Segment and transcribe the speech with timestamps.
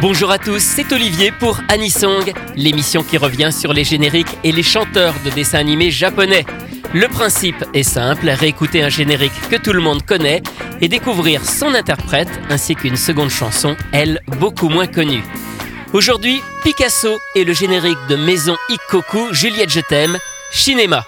[0.00, 4.62] Bonjour à tous, c'est Olivier pour Anisong, l'émission qui revient sur les génériques et les
[4.62, 6.46] chanteurs de dessins animés japonais.
[6.94, 10.40] Le principe est simple, réécouter un générique que tout le monde connaît
[10.80, 15.24] et découvrir son interprète ainsi qu'une seconde chanson, elle, beaucoup moins connue.
[15.92, 20.16] Aujourd'hui, Picasso et le générique de Maison Ikkoku, Juliette Je t'aime,
[20.52, 21.04] Cinéma.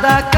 [0.00, 0.37] cada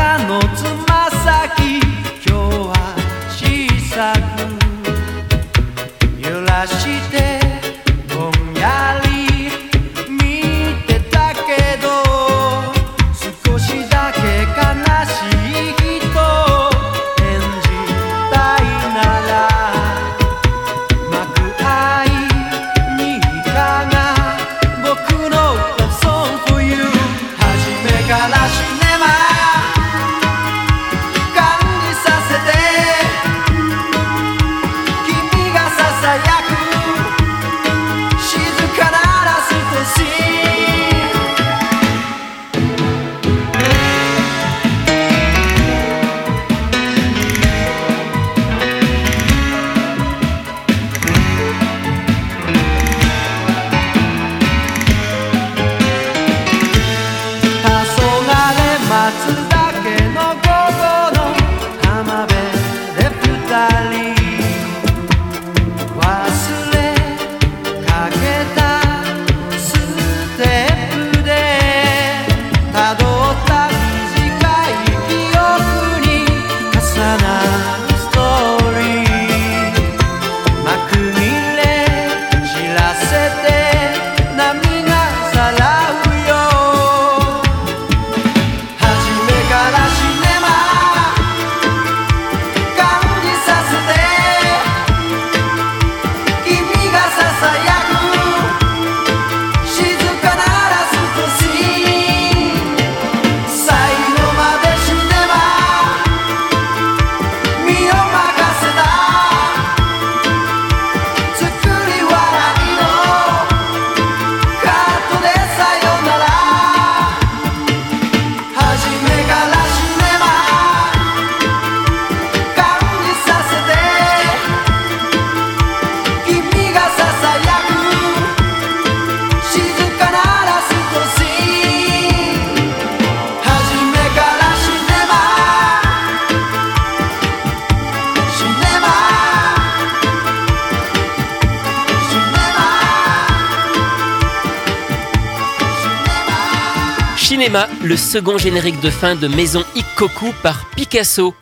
[147.40, 151.34] Cinéma, le second générique de fin de Maison Ikkoku par Picasso.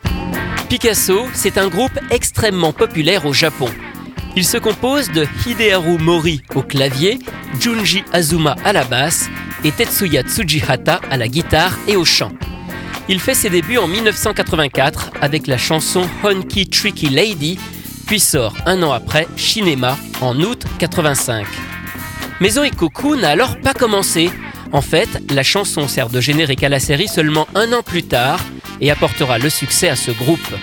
[0.69, 3.67] Picasso, c'est un groupe extrêmement populaire au Japon.
[4.37, 7.19] Il se compose de Hideharu Mori au clavier,
[7.59, 9.29] Junji Azuma à la basse
[9.65, 12.31] et Tetsuya Tsujihata à la guitare et au chant.
[13.09, 17.59] Il fait ses débuts en 1984 avec la chanson Honky Tricky Lady,
[18.07, 21.45] puis sort un an après Cinéma en août 85.
[22.41, 24.31] Maison Ikoku n'a alors pas commencé.
[24.73, 28.41] En fait, la chanson sert de générique à la série seulement un an plus tard
[28.81, 30.55] et apportera le succès à ce groupe.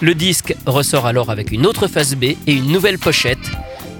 [0.00, 3.50] Le disque ressort alors avec une autre face B et une nouvelle pochette.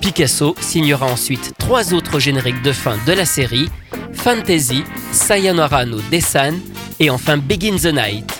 [0.00, 3.68] Picasso signera ensuite trois autres génériques de fin de la série
[4.12, 4.82] Fantasy,
[5.12, 6.54] Sayonara no Desan
[6.98, 8.30] et enfin Begin the Night.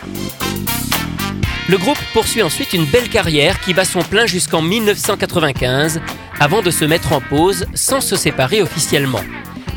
[1.68, 6.00] Le groupe poursuit ensuite une belle carrière qui bat son plein jusqu'en 1995
[6.40, 9.22] avant de se mettre en pause sans se séparer officiellement.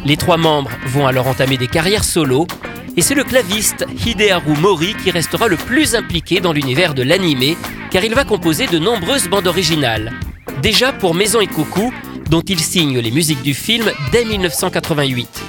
[0.06, 2.48] Les trois membres vont alors entamer des carrières solo
[2.96, 7.58] et c'est le claviste Hideharu Mori qui restera le plus impliqué dans l'univers de l'animé
[7.92, 10.14] car il va composer de nombreuses bandes originales.
[10.62, 11.94] Déjà pour Maison Ikoku,
[12.30, 15.42] dont il signe les musiques du film dès 1988.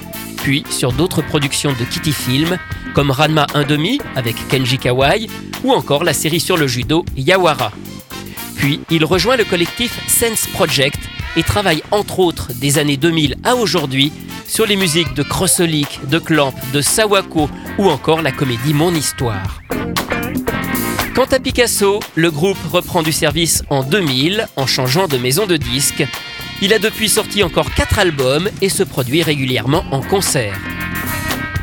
[0.43, 2.59] Puis sur d'autres productions de Kitty Film,
[2.95, 5.27] comme Ranma 1,5 avec Kenji Kawai,
[5.65, 7.73] ou encore la série sur le judo Yawara.
[8.57, 10.99] Puis il rejoint le collectif Sense Project
[11.37, 14.13] et travaille entre autres des années 2000 à aujourd'hui
[14.49, 17.49] sur les musiques de Crossolik, de Clamp, de Sawako
[17.79, 19.61] ou encore la comédie Mon Histoire.
[21.15, 25.57] Quant à Picasso, le groupe reprend du service en 2000 en changeant de maison de
[25.57, 26.05] disques.
[26.63, 30.59] Il a depuis sorti encore 4 albums et se produit régulièrement en concert.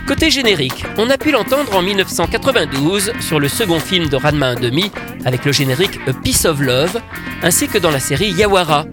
[0.08, 4.92] Côté générique, on a pu l'entendre en 1992 sur le second film de Ranma 1,5
[5.26, 7.02] avec le générique A Piece of Love,
[7.42, 8.86] ainsi que dans la série Yawara.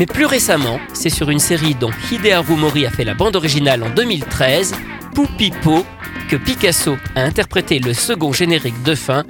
[0.00, 3.82] Mais plus récemment, c'est sur une série dont Hideharu Mori a fait la bande originale
[3.82, 4.74] en 2013,
[5.14, 5.84] Poupipo,
[6.30, 9.24] que Picasso a interprété le second générique de fin,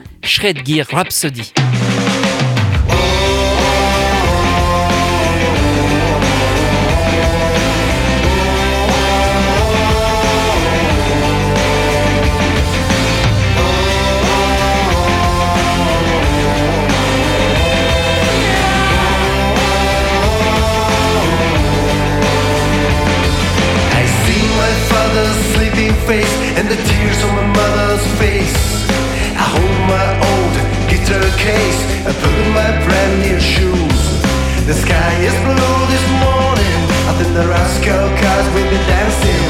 [37.71, 39.47] disco cause we've been dancing.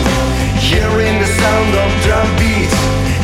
[0.61, 2.77] Hearing the sound of drum beats.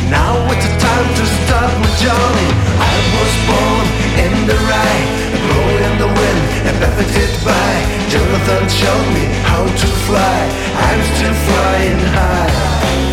[0.09, 2.51] Now it's the time to start my journey.
[2.81, 3.85] I was born
[4.25, 5.07] in the right
[5.45, 7.71] Blowing in the wind and buffeted by
[8.09, 8.63] Jonathan.
[8.69, 10.39] Showed me how to fly.
[10.87, 13.06] I'm still flying high.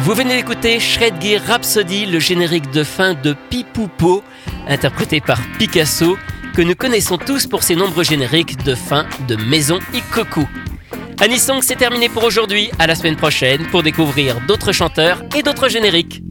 [0.00, 4.22] Vous venez d'écouter Shred Gear Rhapsody, le générique de fin de Pipoupo,
[4.68, 6.16] interprété par Picasso,
[6.54, 10.48] que nous connaissons tous pour ses nombreux génériques de fin de Maison Ikoku.
[11.20, 12.70] Anisong, c'est terminé pour aujourd'hui.
[12.78, 16.22] À la semaine prochaine pour découvrir d'autres chanteurs et d'autres génériques.